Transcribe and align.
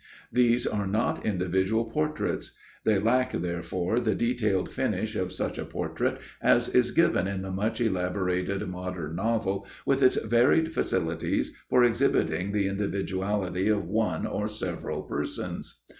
These 0.31 0.65
are 0.65 0.87
not 0.87 1.23
individual 1.27 1.85
portraits. 1.85 2.53
They 2.85 2.97
lack, 2.97 3.33
therefore, 3.33 3.99
the 3.99 4.15
detailed 4.15 4.71
finish 4.71 5.15
of 5.15 5.31
such 5.31 5.59
a 5.59 5.63
portrait 5.63 6.17
as 6.41 6.67
is 6.69 6.89
given 6.89 7.27
in 7.27 7.43
the 7.43 7.51
much 7.51 7.79
elaborated 7.79 8.67
modern 8.67 9.15
novel 9.15 9.67
with 9.85 10.01
its 10.01 10.15
varied 10.15 10.73
facilities 10.73 11.53
for 11.69 11.83
exhibiting 11.83 12.51
the 12.51 12.65
individuality 12.67 13.67
of 13.67 13.85
one 13.85 14.25
or 14.25 14.47
several 14.47 15.03
persons. 15.03 15.83